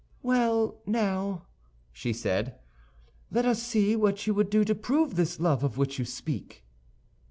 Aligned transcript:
"Well, 0.23 0.81
now," 0.87 1.45
she 1.93 2.11
said, 2.11 2.55
"let 3.29 3.45
us 3.45 3.61
see 3.61 3.95
what 3.95 4.25
you 4.25 4.33
would 4.33 4.49
do 4.49 4.63
to 4.65 4.73
prove 4.73 5.13
this 5.13 5.39
love 5.39 5.63
of 5.63 5.77
which 5.77 5.99
you 5.99 6.05
speak." 6.05 6.65